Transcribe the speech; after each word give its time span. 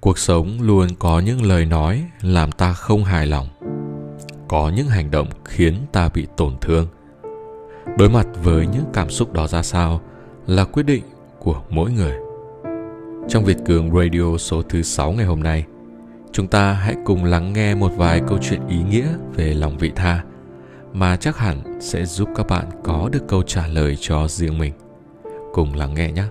cuộc 0.00 0.18
sống 0.18 0.58
luôn 0.60 0.88
có 0.98 1.20
những 1.20 1.42
lời 1.42 1.64
nói 1.64 2.04
làm 2.20 2.52
ta 2.52 2.72
không 2.72 3.04
hài 3.04 3.26
lòng 3.26 3.46
có 4.48 4.72
những 4.76 4.88
hành 4.88 5.10
động 5.10 5.28
khiến 5.44 5.74
ta 5.92 6.08
bị 6.14 6.26
tổn 6.36 6.56
thương 6.60 6.86
đối 7.98 8.08
mặt 8.08 8.26
với 8.42 8.66
những 8.66 8.84
cảm 8.92 9.10
xúc 9.10 9.32
đó 9.32 9.46
ra 9.46 9.62
sao 9.62 10.00
là 10.46 10.64
quyết 10.64 10.82
định 10.82 11.02
của 11.38 11.62
mỗi 11.70 11.90
người 11.90 12.14
trong 13.28 13.44
Việt 13.44 13.56
Cường 13.66 13.94
Radio 13.94 14.36
số 14.38 14.62
thứ 14.62 14.82
6 14.82 15.12
ngày 15.12 15.26
hôm 15.26 15.42
nay, 15.42 15.64
chúng 16.32 16.46
ta 16.46 16.72
hãy 16.72 16.96
cùng 17.04 17.24
lắng 17.24 17.52
nghe 17.52 17.74
một 17.74 17.92
vài 17.96 18.20
câu 18.28 18.38
chuyện 18.42 18.60
ý 18.68 18.82
nghĩa 18.82 19.06
về 19.34 19.54
lòng 19.54 19.78
vị 19.78 19.92
tha 19.96 20.24
mà 20.92 21.16
chắc 21.16 21.36
hẳn 21.36 21.80
sẽ 21.80 22.04
giúp 22.04 22.28
các 22.36 22.46
bạn 22.46 22.64
có 22.84 23.08
được 23.12 23.28
câu 23.28 23.42
trả 23.42 23.66
lời 23.66 23.96
cho 24.00 24.28
riêng 24.28 24.58
mình. 24.58 24.72
Cùng 25.52 25.74
lắng 25.74 25.94
nghe 25.94 26.12
nhé. 26.12 26.24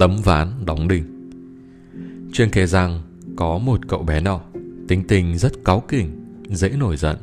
Tấm 0.00 0.16
ván 0.24 0.48
đóng 0.66 0.88
đinh 0.88 1.04
Chuyên 2.32 2.50
kể 2.50 2.66
rằng 2.66 3.00
có 3.36 3.58
một 3.58 3.88
cậu 3.88 4.02
bé 4.02 4.20
nọ 4.20 4.40
tính 4.88 5.04
tình 5.08 5.38
rất 5.38 5.52
cáu 5.64 5.80
kỉnh, 5.80 6.10
dễ 6.48 6.68
nổi 6.68 6.96
giận 6.96 7.16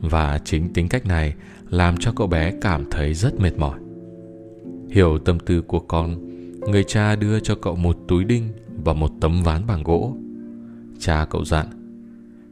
và 0.00 0.38
chính 0.44 0.72
tính 0.72 0.88
cách 0.88 1.06
này 1.06 1.34
làm 1.70 1.96
cho 1.96 2.12
cậu 2.16 2.26
bé 2.26 2.52
cảm 2.60 2.90
thấy 2.90 3.14
rất 3.14 3.40
mệt 3.40 3.58
mỏi. 3.58 3.78
Hiểu 4.90 5.18
tâm 5.18 5.38
tư 5.38 5.62
của 5.62 5.80
con, 5.80 6.16
người 6.70 6.84
cha 6.84 7.16
đưa 7.16 7.40
cho 7.40 7.54
cậu 7.54 7.76
một 7.76 7.98
túi 8.08 8.24
đinh 8.24 8.48
và 8.84 8.92
một 8.92 9.10
tấm 9.20 9.42
ván 9.42 9.66
bằng 9.66 9.82
gỗ. 9.82 10.16
Cha 10.98 11.26
cậu 11.30 11.44
dặn, 11.44 11.66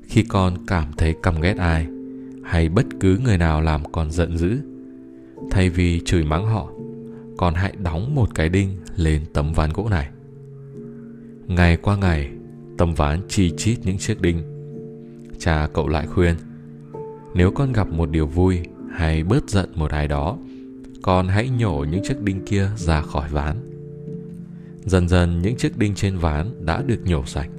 khi 0.02 0.22
con 0.22 0.66
cảm 0.66 0.84
thấy 0.96 1.14
căm 1.22 1.40
ghét 1.40 1.56
ai 1.56 1.86
hay 2.44 2.68
bất 2.68 2.86
cứ 3.00 3.18
người 3.24 3.38
nào 3.38 3.60
làm 3.60 3.92
con 3.92 4.10
giận 4.10 4.38
dữ, 4.38 4.58
thay 5.50 5.70
vì 5.70 6.00
chửi 6.04 6.24
mắng 6.24 6.46
họ, 6.46 6.70
còn 7.36 7.54
hãy 7.54 7.72
đóng 7.82 8.14
một 8.14 8.34
cái 8.34 8.48
đinh 8.48 8.76
lên 8.96 9.22
tấm 9.32 9.52
ván 9.52 9.72
gỗ 9.72 9.88
này. 9.88 10.08
Ngày 11.46 11.76
qua 11.76 11.96
ngày, 11.96 12.30
tấm 12.78 12.94
ván 12.94 13.20
chi 13.28 13.52
chít 13.56 13.78
những 13.84 13.98
chiếc 13.98 14.20
đinh. 14.20 14.42
Cha 15.38 15.68
cậu 15.72 15.88
lại 15.88 16.06
khuyên, 16.06 16.34
nếu 17.34 17.50
con 17.50 17.72
gặp 17.72 17.88
một 17.88 18.10
điều 18.10 18.26
vui 18.26 18.58
hay 18.90 19.24
bớt 19.24 19.50
giận 19.50 19.70
một 19.74 19.90
ai 19.90 20.08
đó, 20.08 20.38
con 21.02 21.28
hãy 21.28 21.48
nhổ 21.48 21.84
những 21.90 22.02
chiếc 22.04 22.22
đinh 22.22 22.44
kia 22.44 22.68
ra 22.76 23.00
khỏi 23.00 23.28
ván. 23.28 23.56
Dần 24.84 25.08
dần 25.08 25.42
những 25.42 25.56
chiếc 25.56 25.78
đinh 25.78 25.94
trên 25.94 26.16
ván 26.16 26.66
đã 26.66 26.82
được 26.82 27.00
nhổ 27.04 27.24
sạch. 27.26 27.50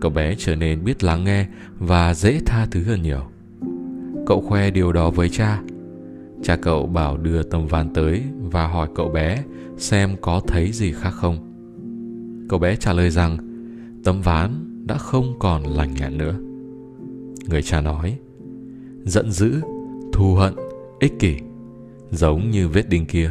Cậu 0.00 0.10
bé 0.10 0.34
trở 0.38 0.56
nên 0.56 0.84
biết 0.84 1.04
lắng 1.04 1.24
nghe 1.24 1.46
và 1.78 2.14
dễ 2.14 2.40
tha 2.46 2.66
thứ 2.70 2.82
hơn 2.82 3.02
nhiều. 3.02 3.22
Cậu 4.26 4.40
khoe 4.40 4.70
điều 4.70 4.92
đó 4.92 5.10
với 5.10 5.28
cha. 5.28 5.62
Cha 6.46 6.56
cậu 6.56 6.86
bảo 6.86 7.16
đưa 7.16 7.42
tấm 7.42 7.66
ván 7.66 7.88
tới 7.94 8.22
và 8.42 8.66
hỏi 8.66 8.88
cậu 8.94 9.08
bé 9.08 9.44
xem 9.76 10.16
có 10.20 10.40
thấy 10.46 10.72
gì 10.72 10.92
khác 10.92 11.10
không. 11.10 11.38
Cậu 12.48 12.58
bé 12.58 12.76
trả 12.76 12.92
lời 12.92 13.10
rằng, 13.10 13.36
tấm 14.04 14.20
ván 14.20 14.50
đã 14.86 14.98
không 14.98 15.36
còn 15.38 15.62
lành 15.66 15.94
lặn 16.00 16.18
nữa. 16.18 16.34
Người 17.48 17.62
cha 17.62 17.80
nói, 17.80 18.18
giận 19.04 19.30
dữ, 19.30 19.60
thù 20.12 20.34
hận, 20.34 20.54
ích 21.00 21.12
kỷ, 21.18 21.36
giống 22.10 22.50
như 22.50 22.68
vết 22.68 22.88
đinh 22.88 23.06
kia, 23.06 23.30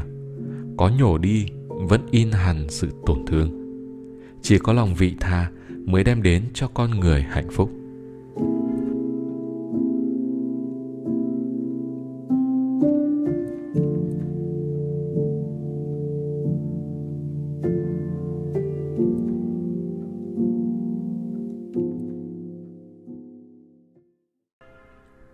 có 0.78 0.92
nhổ 1.00 1.18
đi 1.18 1.46
vẫn 1.68 2.02
in 2.12 2.32
hằn 2.32 2.70
sự 2.70 2.90
tổn 3.06 3.26
thương. 3.28 3.50
Chỉ 4.42 4.58
có 4.60 4.74
lòng 4.74 4.96
vị 4.96 5.16
tha 5.20 5.52
mới 5.86 6.04
đem 6.04 6.22
đến 6.22 6.44
cho 6.54 6.68
con 6.68 7.00
người 7.00 7.22
hạnh 7.22 7.50
phúc. 7.52 7.72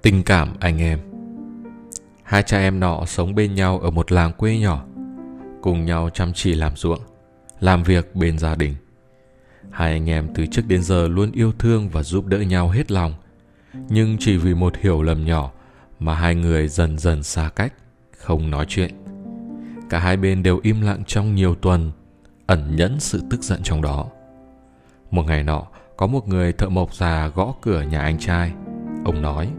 Tình 0.01 0.23
cảm 0.23 0.53
anh 0.59 0.81
em. 0.81 0.99
Hai 2.23 2.43
cha 2.43 2.57
em 2.57 2.79
nọ 2.79 3.05
sống 3.05 3.35
bên 3.35 3.55
nhau 3.55 3.79
ở 3.79 3.89
một 3.89 4.11
làng 4.11 4.33
quê 4.33 4.57
nhỏ, 4.57 4.85
Cùng 5.61 5.85
nhau 5.85 6.09
chăm 6.13 6.33
chỉ 6.33 6.53
làm 6.53 6.75
ruộng, 6.75 6.99
Làm 7.59 7.83
việc 7.83 8.15
bên 8.15 8.39
gia 8.39 8.55
đình. 8.55 8.75
Hai 9.71 9.91
anh 9.91 10.09
em 10.09 10.27
từ 10.35 10.45
trước 10.45 10.61
đến 10.67 10.83
giờ 10.83 11.07
luôn 11.07 11.31
yêu 11.31 11.51
thương 11.59 11.89
và 11.89 12.03
giúp 12.03 12.25
đỡ 12.25 12.37
nhau 12.37 12.69
hết 12.69 12.91
lòng, 12.91 13.13
Nhưng 13.89 14.17
chỉ 14.19 14.37
vì 14.37 14.53
một 14.53 14.77
hiểu 14.77 15.01
lầm 15.01 15.25
nhỏ 15.25 15.51
Mà 15.99 16.15
hai 16.15 16.35
người 16.35 16.67
dần 16.67 16.97
dần 16.97 17.23
xa 17.23 17.49
cách, 17.55 17.73
Không 18.17 18.51
nói 18.51 18.65
chuyện. 18.69 18.91
Cả 19.89 19.99
hai 19.99 20.17
bên 20.17 20.43
đều 20.43 20.59
im 20.63 20.81
lặng 20.81 21.03
trong 21.07 21.35
nhiều 21.35 21.55
tuần, 21.55 21.91
Ẩn 22.45 22.75
nhẫn 22.75 22.99
sự 22.99 23.21
tức 23.29 23.43
giận 23.43 23.59
trong 23.63 23.81
đó. 23.81 24.07
Một 25.11 25.23
ngày 25.23 25.43
nọ, 25.43 25.63
Có 25.97 26.07
một 26.07 26.27
người 26.27 26.53
thợ 26.53 26.69
mộc 26.69 26.93
già 26.93 27.27
gõ 27.27 27.53
cửa 27.61 27.81
nhà 27.81 28.01
anh 28.01 28.19
trai. 28.19 28.51
Ông 29.05 29.21
nói 29.21 29.51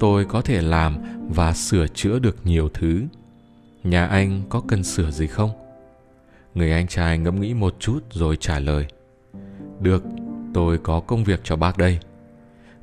tôi 0.00 0.24
có 0.24 0.40
thể 0.40 0.62
làm 0.62 0.98
và 1.28 1.52
sửa 1.52 1.86
chữa 1.88 2.18
được 2.18 2.36
nhiều 2.44 2.68
thứ. 2.74 3.02
Nhà 3.84 4.06
anh 4.06 4.42
có 4.48 4.62
cần 4.68 4.84
sửa 4.84 5.10
gì 5.10 5.26
không? 5.26 5.50
Người 6.54 6.72
anh 6.72 6.86
trai 6.86 7.18
ngẫm 7.18 7.40
nghĩ 7.40 7.54
một 7.54 7.74
chút 7.78 8.00
rồi 8.10 8.36
trả 8.36 8.58
lời. 8.58 8.86
Được, 9.80 10.04
tôi 10.54 10.78
có 10.78 11.00
công 11.00 11.24
việc 11.24 11.40
cho 11.44 11.56
bác 11.56 11.78
đây. 11.78 11.98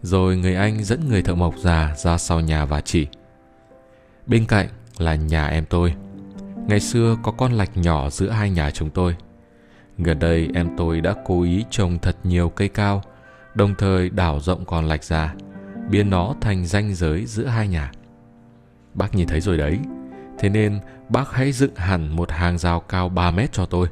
Rồi 0.02 0.38
người 0.38 0.56
anh 0.56 0.84
dẫn 0.84 1.10
người 1.10 1.22
thợ 1.22 1.36
mộc 1.36 1.58
già 1.58 1.96
ra 1.98 2.18
sau 2.18 2.40
nhà 2.40 2.66
và 2.66 2.82
chỉ 2.82 3.08
bên 4.28 4.46
cạnh 4.46 4.68
là 4.98 5.16
nhà 5.16 5.48
em 5.48 5.66
tôi. 5.70 5.94
Ngày 6.68 6.80
xưa 6.80 7.18
có 7.24 7.32
con 7.32 7.54
lạch 7.54 7.78
nhỏ 7.78 8.10
giữa 8.10 8.30
hai 8.30 8.50
nhà 8.50 8.72
chúng 8.72 8.90
tôi. 8.90 9.16
Gần 9.98 10.20
đây 10.20 10.50
em 10.54 10.70
tôi 10.78 11.02
đã 11.02 11.16
cố 11.26 11.42
ý 11.42 11.66
trồng 11.70 12.00
thật 12.00 12.16
nhiều 12.24 12.50
cây 12.50 12.68
cao, 12.68 13.04
đồng 13.56 13.76
thời 13.76 14.10
đảo 14.10 14.40
rộng 14.40 14.66
con 14.66 14.86
lạch 14.86 15.04
ra 15.04 15.34
biến 15.90 16.10
nó 16.10 16.36
thành 16.42 16.66
ranh 16.66 16.96
giới 16.96 17.26
giữa 17.26 17.46
hai 17.46 17.68
nhà. 17.68 17.92
Bác 18.94 19.16
nhìn 19.16 19.28
thấy 19.28 19.42
rồi 19.42 19.58
đấy, 19.58 19.80
thế 20.40 20.50
nên 20.50 20.80
bác 21.10 21.32
hãy 21.32 21.52
dựng 21.52 21.76
hẳn 21.76 22.16
một 22.16 22.32
hàng 22.32 22.58
rào 22.58 22.80
cao 22.80 23.10
3 23.10 23.32
mét 23.32 23.52
cho 23.52 23.66
tôi. 23.66 23.88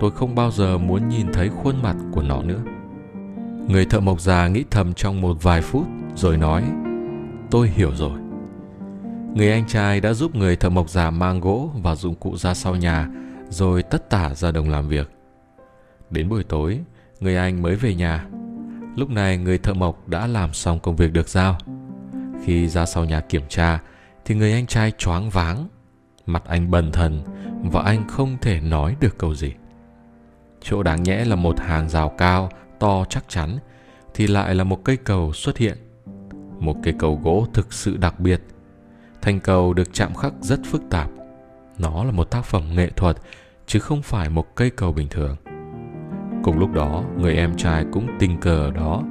Tôi 0.00 0.10
không 0.10 0.34
bao 0.34 0.50
giờ 0.50 0.78
muốn 0.78 1.08
nhìn 1.08 1.32
thấy 1.32 1.48
khuôn 1.48 1.82
mặt 1.82 1.96
của 2.12 2.22
nó 2.22 2.42
nữa. 2.42 2.60
Người 3.68 3.84
thợ 3.84 4.00
mộc 4.00 4.20
già 4.20 4.48
nghĩ 4.48 4.64
thầm 4.70 4.94
trong 4.94 5.20
một 5.20 5.42
vài 5.42 5.62
phút 5.62 5.86
rồi 6.14 6.36
nói, 6.36 6.64
tôi 7.50 7.68
hiểu 7.68 7.94
rồi. 7.94 8.18
Người 9.34 9.52
anh 9.52 9.66
trai 9.66 10.00
đã 10.00 10.12
giúp 10.12 10.34
người 10.34 10.56
thợ 10.56 10.68
mộc 10.68 10.90
già 10.90 11.10
mang 11.10 11.40
gỗ 11.40 11.70
và 11.82 11.94
dụng 11.94 12.14
cụ 12.14 12.36
ra 12.36 12.54
sau 12.54 12.76
nhà 12.76 13.08
rồi 13.48 13.82
tất 13.82 14.10
tả 14.10 14.34
ra 14.34 14.50
đồng 14.50 14.68
làm 14.68 14.88
việc. 14.88 15.10
Đến 16.10 16.28
buổi 16.28 16.44
tối, 16.44 16.80
người 17.20 17.36
anh 17.36 17.62
mới 17.62 17.76
về 17.76 17.94
nhà 17.94 18.26
Lúc 18.96 19.10
này 19.10 19.38
người 19.38 19.58
thợ 19.58 19.74
mộc 19.74 20.08
đã 20.08 20.26
làm 20.26 20.52
xong 20.52 20.80
công 20.80 20.96
việc 20.96 21.12
được 21.12 21.28
giao. 21.28 21.58
Khi 22.44 22.68
ra 22.68 22.86
sau 22.86 23.04
nhà 23.04 23.20
kiểm 23.20 23.42
tra 23.48 23.80
thì 24.24 24.34
người 24.34 24.52
anh 24.52 24.66
trai 24.66 24.92
choáng 24.98 25.30
váng, 25.30 25.68
mặt 26.26 26.42
anh 26.46 26.70
bần 26.70 26.92
thần 26.92 27.22
và 27.72 27.82
anh 27.82 28.08
không 28.08 28.36
thể 28.40 28.60
nói 28.60 28.96
được 29.00 29.18
câu 29.18 29.34
gì. 29.34 29.52
Chỗ 30.62 30.82
đáng 30.82 31.02
nhẽ 31.02 31.24
là 31.24 31.36
một 31.36 31.60
hàng 31.60 31.88
rào 31.88 32.08
cao, 32.08 32.50
to 32.78 33.04
chắc 33.04 33.24
chắn 33.28 33.58
thì 34.14 34.26
lại 34.26 34.54
là 34.54 34.64
một 34.64 34.84
cây 34.84 34.96
cầu 34.96 35.32
xuất 35.32 35.58
hiện. 35.58 35.78
Một 36.58 36.76
cây 36.82 36.94
cầu 36.98 37.20
gỗ 37.24 37.46
thực 37.54 37.72
sự 37.72 37.96
đặc 37.96 38.20
biệt. 38.20 38.42
Thành 39.22 39.40
cầu 39.40 39.74
được 39.74 39.88
chạm 39.92 40.14
khắc 40.14 40.32
rất 40.40 40.60
phức 40.64 40.82
tạp. 40.90 41.10
Nó 41.78 42.04
là 42.04 42.10
một 42.10 42.30
tác 42.30 42.44
phẩm 42.44 42.74
nghệ 42.74 42.90
thuật 42.96 43.16
chứ 43.66 43.78
không 43.78 44.02
phải 44.02 44.28
một 44.28 44.56
cây 44.56 44.70
cầu 44.70 44.92
bình 44.92 45.08
thường. 45.08 45.36
Cùng 46.42 46.58
lúc 46.58 46.72
đó, 46.72 47.04
người 47.18 47.34
em 47.34 47.56
trai 47.56 47.84
cũng 47.92 48.06
tình 48.18 48.40
cờ 48.40 48.64
ở 48.64 48.70
đó. 48.70 49.02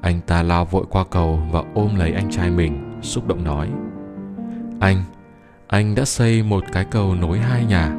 Anh 0.00 0.20
ta 0.26 0.42
lao 0.42 0.64
vội 0.64 0.84
qua 0.90 1.04
cầu 1.10 1.42
và 1.50 1.62
ôm 1.74 1.96
lấy 1.96 2.12
anh 2.12 2.30
trai 2.30 2.50
mình, 2.50 3.00
xúc 3.02 3.26
động 3.26 3.44
nói. 3.44 3.70
Anh, 4.80 5.04
anh 5.66 5.94
đã 5.94 6.04
xây 6.04 6.42
một 6.42 6.64
cái 6.72 6.84
cầu 6.84 7.14
nối 7.14 7.38
hai 7.38 7.64
nhà. 7.64 7.96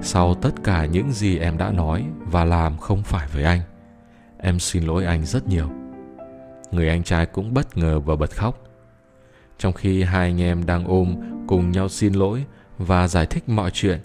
Sau 0.00 0.34
tất 0.34 0.50
cả 0.64 0.84
những 0.84 1.12
gì 1.12 1.38
em 1.38 1.58
đã 1.58 1.70
nói 1.70 2.04
và 2.30 2.44
làm 2.44 2.78
không 2.78 3.02
phải 3.02 3.28
với 3.32 3.44
anh. 3.44 3.60
Em 4.38 4.58
xin 4.58 4.82
lỗi 4.82 5.04
anh 5.04 5.24
rất 5.24 5.46
nhiều. 5.46 5.68
Người 6.70 6.88
anh 6.88 7.02
trai 7.02 7.26
cũng 7.26 7.54
bất 7.54 7.76
ngờ 7.76 8.00
và 8.00 8.16
bật 8.16 8.30
khóc. 8.30 8.58
Trong 9.58 9.72
khi 9.72 10.02
hai 10.02 10.28
anh 10.28 10.40
em 10.40 10.66
đang 10.66 10.84
ôm 10.84 11.14
cùng 11.46 11.70
nhau 11.70 11.88
xin 11.88 12.12
lỗi 12.12 12.44
và 12.78 13.08
giải 13.08 13.26
thích 13.26 13.48
mọi 13.48 13.70
chuyện, 13.70 14.00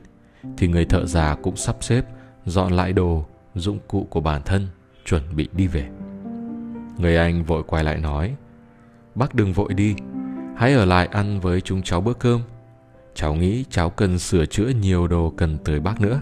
thì 0.58 0.68
người 0.68 0.86
thợ 0.86 1.06
già 1.06 1.36
cũng 1.36 1.56
sắp 1.56 1.76
xếp 1.82 2.06
dọn 2.46 2.74
lại 2.74 2.94
đồ 2.94 3.26
dụng 3.56 3.80
cụ 3.88 4.08
của 4.10 4.22
bản 4.22 4.42
thân 4.46 4.68
chuẩn 5.06 5.36
bị 5.36 5.50
đi 5.54 5.68
về. 5.68 5.90
Người 6.98 7.18
anh 7.18 7.44
vội 7.44 7.64
quay 7.68 7.84
lại 7.84 7.98
nói 7.98 8.36
bác 9.16 9.36
đừng 9.36 9.54
vội 9.54 9.74
đi 9.74 9.96
hãy 10.56 10.74
ở 10.74 10.86
lại 10.86 11.08
ăn 11.12 11.40
với 11.40 11.62
chúng 11.62 11.82
cháu 11.82 12.02
bữa 12.02 12.14
cơm. 12.14 12.42
Cháu 13.16 13.36
nghĩ 13.36 13.66
cháu 13.70 13.90
cần 13.90 14.20
sửa 14.20 14.46
chữa 14.46 14.68
nhiều 14.68 15.08
đồ 15.08 15.34
cần 15.38 15.58
tới 15.66 15.80
bác 15.80 16.02
nữa. 16.02 16.22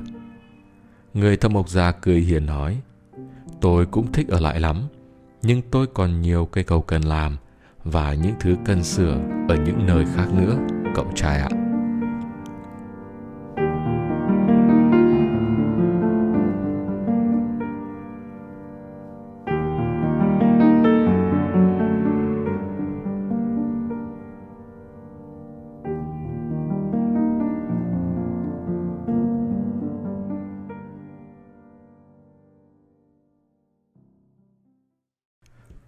Người 1.13 1.37
thâm 1.37 1.53
mộc 1.53 1.69
già 1.69 1.91
cười 1.91 2.19
hiền 2.19 2.45
nói 2.45 2.81
tôi 3.61 3.85
cũng 3.85 4.11
thích 4.11 4.27
ở 4.27 4.39
lại 4.39 4.59
lắm 4.59 4.81
nhưng 5.41 5.61
tôi 5.71 5.87
còn 5.87 6.21
nhiều 6.21 6.45
cây 6.45 6.63
cầu 6.63 6.81
cần 6.81 7.01
làm 7.01 7.37
và 7.83 8.13
những 8.13 8.33
thứ 8.39 8.55
cần 8.65 8.83
sửa 8.83 9.19
ở 9.49 9.55
những 9.65 9.85
nơi 9.85 10.05
khác 10.15 10.27
nữa, 10.33 10.57
cậu 10.95 11.05
trai 11.15 11.39
ạ. 11.39 11.66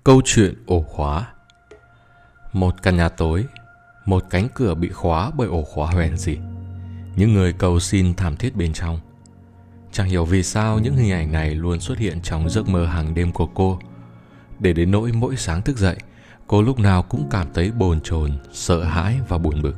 Câu 0.03 0.21
chuyện 0.25 0.53
ổ 0.65 0.81
khóa. 0.81 1.27
Một 2.53 2.83
căn 2.83 2.97
nhà 2.97 3.09
tối 3.09 3.45
Một 4.05 4.23
cánh 4.29 4.47
cửa 4.53 4.75
bị 4.75 4.89
khóa 4.89 5.31
bởi 5.35 5.47
ổ 5.47 5.63
khóa 5.63 5.91
hoen 5.91 6.17
gì 6.17 6.37
Những 7.15 7.33
người 7.33 7.53
cầu 7.53 7.79
xin 7.79 8.13
thảm 8.13 8.37
thiết 8.37 8.55
bên 8.55 8.73
trong. 8.73 8.99
Chẳng 9.91 10.07
hiểu 10.07 10.25
vì 10.25 10.43
sao 10.43 10.79
những 10.79 10.95
hình 10.95 11.11
ảnh 11.11 11.31
này 11.31 11.55
luôn 11.55 11.79
xuất 11.79 11.97
hiện 11.97 12.21
trong 12.21 12.49
giấc 12.49 12.69
mơ 12.69 12.85
hàng 12.85 13.13
đêm 13.13 13.31
của 13.31 13.47
cô. 13.47 13.79
Để 14.59 14.73
đến 14.73 14.91
nỗi 14.91 15.11
mỗi 15.11 15.35
sáng 15.35 15.61
thức 15.61 15.77
dậy 15.77 15.97
Cô 16.47 16.61
lúc 16.61 16.79
nào 16.79 17.03
cũng 17.03 17.27
cảm 17.31 17.47
thấy 17.53 17.71
bồn 17.71 18.01
chồn, 18.01 18.31
sợ 18.51 18.83
hãi 18.83 19.19
và 19.27 19.37
buồn 19.37 19.61
bực. 19.61 19.75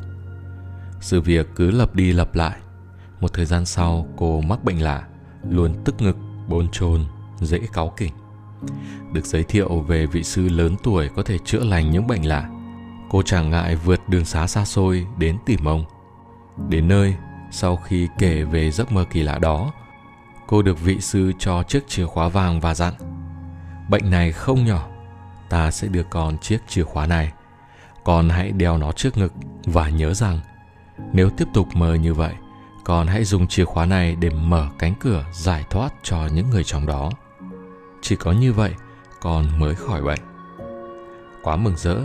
Sự 1.00 1.22
việc 1.22 1.48
cứ 1.56 1.72
lặp 1.72 1.96
đi 1.96 2.14
lặp 2.14 2.36
lại. 2.36 2.60
Một 3.20 3.34
thời 3.34 3.46
gian 3.46 3.66
sau 3.66 4.08
cô 4.18 4.42
mắc 4.42 4.64
bệnh 4.64 4.84
lạ 4.84 5.08
Luôn 5.50 5.74
tức 5.86 6.02
ngực, 6.02 6.18
bồn 6.48 6.68
chồn, 6.72 7.06
dễ 7.40 7.60
cáu 7.74 7.94
kỉnh 7.98 8.14
được 9.14 9.26
giới 9.26 9.44
thiệu 9.44 9.80
về 9.80 10.06
vị 10.06 10.24
sư 10.24 10.50
lớn 10.50 10.76
tuổi 10.84 11.10
có 11.16 11.24
thể 11.24 11.38
chữa 11.38 11.64
lành 11.64 11.92
những 11.92 12.08
bệnh 12.08 12.26
lạ. 12.28 12.50
Cô 13.10 13.22
chẳng 13.22 13.50
ngại 13.50 13.76
vượt 13.76 14.10
đường 14.10 14.26
xá 14.26 14.48
xa 14.48 14.66
xôi 14.66 15.08
đến 15.18 15.38
tìm 15.46 15.66
ông. 15.66 15.86
Đến 16.70 16.88
nơi, 16.88 17.16
sau 17.52 17.76
khi 17.76 18.08
kể 18.20 18.44
về 18.44 18.72
giấc 18.72 18.92
mơ 18.92 19.06
kỳ 19.12 19.24
lạ 19.24 19.38
đó, 19.38 19.72
cô 20.48 20.62
được 20.62 20.80
vị 20.80 21.02
sư 21.02 21.32
cho 21.40 21.64
chiếc 21.64 21.88
chìa 21.88 22.06
khóa 22.06 22.28
vàng 22.28 22.60
và 22.60 22.74
dặn 22.74 22.94
Bệnh 23.90 24.12
này 24.12 24.32
không 24.32 24.66
nhỏ, 24.66 24.88
ta 25.50 25.72
sẽ 25.72 25.88
đưa 25.88 26.04
con 26.04 26.38
chiếc 26.38 26.58
chìa 26.68 26.84
khóa 26.84 27.08
này. 27.08 27.32
Con 28.04 28.30
hãy 28.30 28.52
đeo 28.52 28.78
nó 28.78 28.92
trước 28.92 29.18
ngực 29.18 29.34
và 29.66 29.90
nhớ 29.90 30.14
rằng 30.14 30.40
nếu 31.14 31.30
tiếp 31.30 31.48
tục 31.54 31.68
mơ 31.74 31.94
như 31.94 32.14
vậy, 32.14 32.34
con 32.84 33.08
hãy 33.08 33.24
dùng 33.24 33.48
chìa 33.48 33.66
khóa 33.66 33.86
này 33.86 34.16
để 34.16 34.30
mở 34.30 34.70
cánh 34.80 34.94
cửa 35.00 35.26
giải 35.34 35.66
thoát 35.70 35.94
cho 36.04 36.28
những 36.34 36.50
người 36.50 36.64
trong 36.64 36.86
đó. 36.86 37.12
Chỉ 38.02 38.16
có 38.16 38.32
như 38.32 38.54
vậy, 38.54 38.74
con 39.22 39.60
mới 39.60 39.76
khỏi 39.76 40.02
bệnh. 40.02 40.20
Quá 41.44 41.56
mừng 41.56 41.78
rỡ, 41.78 41.98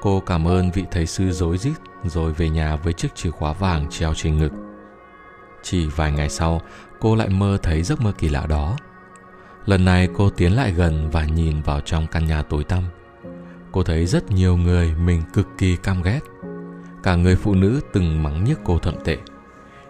cô 0.00 0.20
cảm 0.20 0.48
ơn 0.48 0.70
vị 0.70 0.84
thầy 0.90 1.06
sư 1.06 1.32
dối 1.32 1.58
rít 1.58 1.74
rồi 2.04 2.32
về 2.32 2.48
nhà 2.48 2.76
với 2.76 2.92
chiếc 2.92 3.14
chìa 3.14 3.30
khóa 3.30 3.52
vàng 3.52 3.86
treo 3.90 4.14
trên 4.14 4.38
ngực. 4.38 4.52
Chỉ 5.62 5.86
vài 5.86 6.12
ngày 6.12 6.28
sau, 6.28 6.62
cô 7.00 7.14
lại 7.14 7.28
mơ 7.28 7.58
thấy 7.62 7.82
giấc 7.82 8.00
mơ 8.00 8.12
kỳ 8.18 8.28
lạ 8.28 8.46
đó. 8.46 8.76
Lần 9.66 9.84
này 9.84 10.08
cô 10.16 10.30
tiến 10.30 10.56
lại 10.56 10.72
gần 10.72 11.10
và 11.10 11.24
nhìn 11.24 11.62
vào 11.62 11.80
trong 11.80 12.06
căn 12.06 12.26
nhà 12.26 12.42
tối 12.42 12.64
tăm. 12.64 12.84
Cô 13.72 13.82
thấy 13.82 14.06
rất 14.06 14.30
nhiều 14.30 14.56
người 14.56 14.94
mình 14.94 15.22
cực 15.32 15.48
kỳ 15.58 15.76
căm 15.76 16.02
ghét. 16.02 16.20
Cả 17.02 17.14
người 17.14 17.36
phụ 17.36 17.54
nữ 17.54 17.80
từng 17.92 18.22
mắng 18.22 18.44
nhiếc 18.44 18.58
cô 18.64 18.78
thậm 18.78 18.94
tệ. 19.04 19.18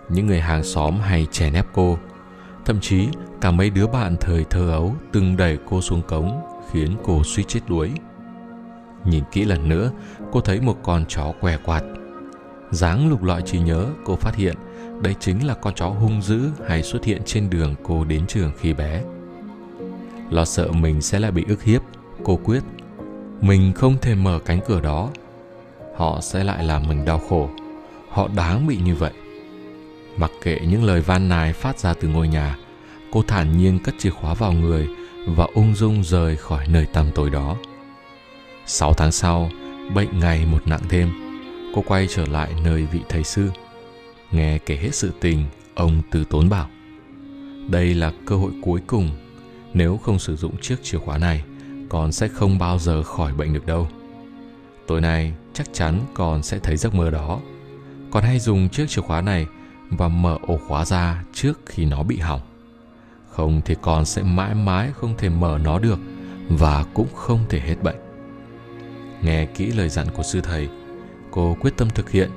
Những 0.08 0.26
người 0.26 0.40
hàng 0.40 0.64
xóm 0.64 1.00
hay 1.00 1.26
chèn 1.30 1.52
ép 1.52 1.66
cô. 1.72 1.98
Thậm 2.68 2.80
chí 2.80 3.08
cả 3.40 3.50
mấy 3.50 3.70
đứa 3.70 3.86
bạn 3.86 4.16
thời 4.20 4.44
thơ 4.44 4.70
ấu 4.70 4.94
từng 5.12 5.36
đẩy 5.36 5.58
cô 5.66 5.80
xuống 5.80 6.02
cống 6.02 6.40
khiến 6.70 6.96
cô 7.04 7.24
suýt 7.24 7.44
chết 7.48 7.60
đuối. 7.68 7.90
Nhìn 9.04 9.24
kỹ 9.32 9.44
lần 9.44 9.68
nữa, 9.68 9.90
cô 10.32 10.40
thấy 10.40 10.60
một 10.60 10.76
con 10.82 11.04
chó 11.08 11.32
què 11.40 11.56
quạt. 11.64 11.82
Dáng 12.70 13.08
lục 13.08 13.22
lọi 13.22 13.42
trí 13.42 13.58
nhớ, 13.58 13.86
cô 14.04 14.16
phát 14.16 14.36
hiện 14.36 14.54
đây 15.02 15.14
chính 15.20 15.46
là 15.46 15.54
con 15.54 15.74
chó 15.74 15.86
hung 15.86 16.22
dữ 16.22 16.40
hay 16.66 16.82
xuất 16.82 17.04
hiện 17.04 17.22
trên 17.24 17.50
đường 17.50 17.74
cô 17.82 18.04
đến 18.04 18.26
trường 18.26 18.52
khi 18.60 18.72
bé. 18.72 19.02
Lo 20.30 20.44
sợ 20.44 20.72
mình 20.72 21.00
sẽ 21.00 21.18
lại 21.18 21.30
bị 21.30 21.44
ức 21.48 21.62
hiếp, 21.62 21.82
cô 22.24 22.40
quyết 22.44 22.62
mình 23.40 23.72
không 23.72 23.96
thể 24.00 24.14
mở 24.14 24.38
cánh 24.44 24.60
cửa 24.66 24.80
đó. 24.80 25.10
Họ 25.96 26.20
sẽ 26.20 26.44
lại 26.44 26.64
làm 26.64 26.88
mình 26.88 27.04
đau 27.04 27.18
khổ. 27.28 27.50
Họ 28.10 28.28
đáng 28.36 28.66
bị 28.66 28.76
như 28.76 28.94
vậy. 28.94 29.12
Mặc 30.18 30.30
kệ 30.42 30.58
những 30.68 30.84
lời 30.84 31.00
van 31.00 31.28
nài 31.28 31.52
phát 31.52 31.78
ra 31.78 31.94
từ 31.94 32.08
ngôi 32.08 32.28
nhà, 32.28 32.56
cô 33.10 33.22
thản 33.22 33.58
nhiên 33.58 33.78
cất 33.78 33.94
chìa 33.98 34.10
khóa 34.10 34.34
vào 34.34 34.52
người 34.52 34.88
và 35.26 35.46
ung 35.54 35.74
dung 35.74 36.04
rời 36.04 36.36
khỏi 36.36 36.66
nơi 36.68 36.86
tăm 36.86 37.06
tối 37.14 37.30
đó. 37.30 37.56
Sáu 38.66 38.94
tháng 38.94 39.12
sau, 39.12 39.50
bệnh 39.94 40.18
ngày 40.18 40.46
một 40.46 40.66
nặng 40.66 40.80
thêm, 40.88 41.10
cô 41.74 41.82
quay 41.86 42.06
trở 42.10 42.26
lại 42.26 42.54
nơi 42.64 42.86
vị 42.92 43.00
thầy 43.08 43.24
sư. 43.24 43.50
Nghe 44.30 44.58
kể 44.58 44.76
hết 44.76 44.94
sự 44.94 45.12
tình, 45.20 45.44
ông 45.74 46.02
từ 46.10 46.24
tốn 46.24 46.48
bảo. 46.48 46.68
Đây 47.68 47.94
là 47.94 48.12
cơ 48.26 48.36
hội 48.36 48.52
cuối 48.62 48.80
cùng, 48.86 49.10
nếu 49.74 49.96
không 49.96 50.18
sử 50.18 50.36
dụng 50.36 50.60
chiếc 50.60 50.76
chìa 50.82 50.98
khóa 50.98 51.18
này, 51.18 51.42
con 51.88 52.12
sẽ 52.12 52.28
không 52.28 52.58
bao 52.58 52.78
giờ 52.78 53.02
khỏi 53.02 53.32
bệnh 53.34 53.52
được 53.52 53.66
đâu. 53.66 53.88
Tối 54.86 55.00
nay 55.00 55.32
chắc 55.54 55.66
chắn 55.72 56.00
con 56.14 56.42
sẽ 56.42 56.58
thấy 56.58 56.76
giấc 56.76 56.94
mơ 56.94 57.10
đó. 57.10 57.40
Con 58.10 58.24
hãy 58.24 58.38
dùng 58.38 58.68
chiếc 58.68 58.88
chìa 58.88 59.02
khóa 59.02 59.20
này 59.20 59.46
và 59.90 60.08
mở 60.08 60.38
ổ 60.46 60.58
khóa 60.68 60.84
ra 60.84 61.24
trước 61.32 61.60
khi 61.66 61.84
nó 61.84 62.02
bị 62.02 62.18
hỏng. 62.18 62.40
Không 63.28 63.60
thì 63.64 63.74
con 63.82 64.04
sẽ 64.04 64.22
mãi 64.22 64.54
mãi 64.54 64.90
không 64.94 65.14
thể 65.18 65.28
mở 65.28 65.58
nó 65.64 65.78
được 65.78 65.98
và 66.48 66.84
cũng 66.94 67.08
không 67.14 67.40
thể 67.48 67.60
hết 67.60 67.82
bệnh. 67.82 67.96
Nghe 69.22 69.46
kỹ 69.46 69.66
lời 69.66 69.88
dặn 69.88 70.06
của 70.14 70.22
sư 70.22 70.40
thầy, 70.40 70.68
cô 71.30 71.56
quyết 71.60 71.76
tâm 71.76 71.88
thực 71.90 72.10
hiện. 72.10 72.30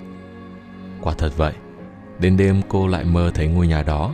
Quả 1.02 1.14
thật 1.18 1.32
vậy, 1.38 1.54
đến 2.20 2.38
đêm 2.38 2.62
cô 2.70 2.88
lại 2.88 3.04
mơ 3.04 3.32
thấy 3.34 3.48
ngôi 3.48 3.68
nhà 3.68 3.84
đó. 3.84 4.14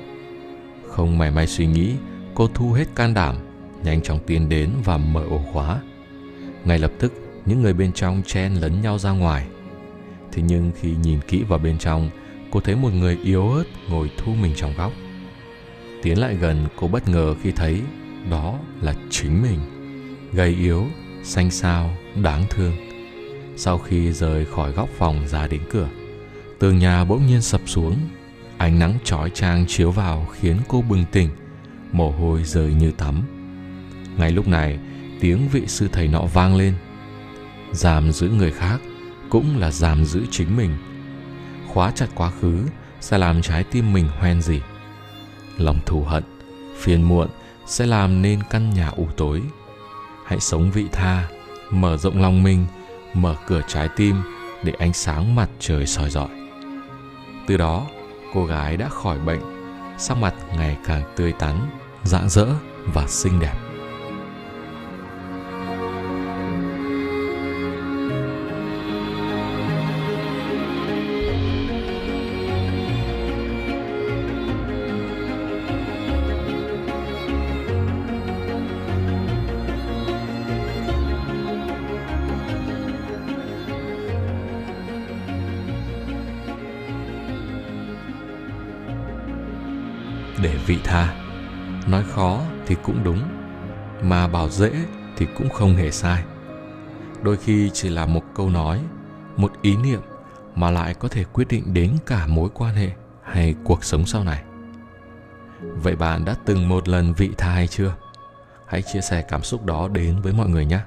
Không 0.90 1.18
mảy 1.18 1.31
may 1.31 1.48
suy 1.48 1.68
nghĩ, 1.68 1.95
cô 2.36 2.48
thu 2.54 2.72
hết 2.72 2.95
can 2.95 3.13
đảm, 3.13 3.36
nhanh 3.83 4.01
chóng 4.01 4.19
tiến 4.28 4.50
đến 4.50 4.69
và 4.83 4.98
mở 4.98 5.24
ổ 5.30 5.42
khóa. 5.54 5.81
Ngay 6.66 6.80
lập 6.80 6.92
tức, 7.00 7.13
những 7.45 7.62
người 7.62 7.74
bên 7.74 7.92
trong 7.94 8.22
chen 8.25 8.54
lấn 8.54 8.81
nhau 8.81 9.00
ra 9.00 9.12
ngoài. 9.12 9.48
Thế 10.31 10.42
nhưng 10.42 10.72
khi 10.80 10.95
nhìn 10.95 11.19
kỹ 11.28 11.44
vào 11.44 11.60
bên 11.60 11.78
trong 11.78 12.10
cô 12.51 12.59
thấy 12.59 12.75
một 12.75 12.94
người 12.94 13.17
yếu 13.23 13.49
ớt 13.51 13.63
ngồi 13.89 14.11
thu 14.17 14.33
mình 14.33 14.53
trong 14.55 14.73
góc 14.77 14.94
Tiến 16.01 16.19
lại 16.19 16.35
gần 16.35 16.67
cô 16.75 16.88
bất 16.88 17.09
ngờ 17.09 17.35
khi 17.44 17.51
thấy 17.51 17.81
đó 18.29 18.59
là 18.81 18.94
chính 19.09 19.41
mình. 19.41 19.59
Gầy 20.33 20.49
yếu, 20.49 20.85
xanh 21.23 21.51
xao, 21.51 21.97
đáng 22.15 22.45
thương. 22.49 22.73
Sau 23.55 23.77
khi 23.77 24.11
rời 24.11 24.45
khỏi 24.45 24.71
góc 24.71 24.89
phòng 24.97 25.27
ra 25.27 25.47
đến 25.47 25.61
cửa, 25.69 25.89
tường 26.59 26.80
nhà 26.80 27.06
bỗng 27.06 27.27
nhiên 27.27 27.42
sập 27.42 27.61
xuống. 27.66 27.95
Ánh 28.57 28.80
nắng 28.80 28.97
chói 29.04 29.30
chang 29.30 29.66
chiếu 29.68 29.92
vào 29.92 30.25
khiến 30.25 30.57
cô 30.68 30.81
bừng 30.81 31.06
tỉnh, 31.11 31.30
mồ 31.92 32.11
hôi 32.11 32.44
rơi 32.44 32.73
như 32.73 32.92
tắm. 32.92 33.21
Ngay 34.18 34.31
lúc 34.31 34.47
này, 34.47 34.80
tiếng 35.19 35.47
vị 35.51 35.61
sư 35.68 35.89
thầy 35.92 36.07
nọ 36.07 36.21
vang 36.21 36.56
lên. 36.56 36.73
giảm 37.71 38.11
giữ 38.11 38.30
người 38.30 38.51
khác 38.51 38.81
cũng 39.30 39.57
là 39.57 39.71
giảm 39.71 40.06
giữ 40.06 40.21
chính 40.31 40.57
mình. 40.57 40.71
Khóa 41.78 41.92
chặt 41.96 42.07
quá 42.16 42.31
khứ, 42.42 42.66
sẽ 43.00 43.18
làm 43.18 43.42
trái 43.42 43.64
tim 43.64 43.94
mình 43.94 44.07
hoen 44.19 44.42
gì 44.42 44.62
lòng 45.57 45.80
thù 45.86 46.04
hận, 46.04 46.24
phiền 46.78 47.04
muộn 47.04 47.28
sẽ 47.66 47.86
làm 47.86 48.22
nên 48.22 48.44
căn 48.50 48.74
nhà 48.74 48.88
u 48.88 49.07
tối. 49.18 49.42
Hãy 50.26 50.40
sống 50.40 50.72
vị 50.72 50.86
tha, 50.92 51.28
mở 51.72 51.98
rộng 51.98 52.22
lòng 52.22 52.44
mình, 52.44 52.66
mở 53.14 53.36
cửa 53.48 53.62
trái 53.68 53.90
tim 53.96 54.16
để 54.64 54.74
ánh 54.80 54.94
sáng 54.94 55.36
mặt 55.36 55.50
trời 55.60 55.86
soi 55.86 56.10
rọi. 56.10 56.30
Từ 57.48 57.57
đó, 57.57 57.86
cô 58.34 58.46
gái 58.46 58.78
đã 58.78 58.90
khỏi 58.90 59.19
bệnh, 59.19 59.42
sắc 59.98 60.18
mặt 60.18 60.34
ngày 60.56 60.78
càng 60.86 61.04
tươi 61.16 61.34
tắn, 61.40 61.56
rạng 62.04 62.30
rỡ 62.30 62.48
và 62.94 63.07
xinh 63.07 63.40
đẹp. 63.40 63.67
Để 90.41 90.56
vị 90.65 90.77
tha. 90.83 91.15
Nói 91.87 92.03
khó 92.03 92.41
thì 92.65 92.75
cũng 92.83 93.03
đúng, 93.03 93.21
mà 94.01 94.27
bảo 94.27 94.49
dễ 94.49 94.71
thì 95.17 95.27
cũng 95.37 95.49
không 95.49 95.75
hề 95.75 95.91
sai. 95.91 96.23
Đôi 97.21 97.37
khi 97.37 97.69
chỉ 97.73 97.89
là 97.89 98.06
một 98.06 98.21
câu 98.35 98.49
nói, 98.49 98.81
một 99.37 99.51
ý 99.61 99.77
niệm 99.77 100.01
mà 100.56 100.71
lại 100.71 100.94
có 100.94 101.07
thể 101.07 101.23
quyết 101.23 101.47
định 101.47 101.73
đến 101.73 101.97
cả 102.06 102.27
mối 102.27 102.49
quan 102.53 102.75
hệ 102.75 102.91
hay 103.23 103.56
cuộc 103.63 103.83
sống 103.83 104.06
sau 104.06 104.23
này. 104.23 104.44
Vậy 105.61 105.95
bạn 105.95 106.25
đã 106.25 106.35
từng 106.45 106.69
một 106.69 106.87
lần 106.87 107.13
vị 107.13 107.29
tha 107.37 107.51
hay 107.51 107.67
chưa? 107.67 107.95
Hãy 108.67 108.81
chia 108.81 109.01
sẻ 109.01 109.21
cảm 109.21 109.44
xúc 109.44 109.65
đó 109.65 109.87
đến 109.87 110.21
với 110.21 110.33
mọi 110.33 110.49
người 110.49 110.65
nhé. 110.65 110.79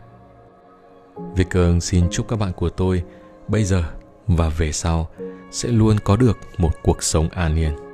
Vicker 1.35 1.85
xin 1.85 2.11
chúc 2.11 2.29
các 2.29 2.39
bạn 2.39 2.53
của 2.53 2.69
tôi 2.69 3.05
bây 3.49 3.65
giờ 3.65 3.85
và 4.27 4.49
về 4.49 4.73
sau 4.73 5.09
sẽ 5.51 5.69
luôn 5.69 5.97
có 6.05 6.17
được 6.17 6.39
một 6.59 6.71
cuộc 6.83 7.03
sống 7.03 7.29
an 7.29 7.57
yên. 7.57 7.90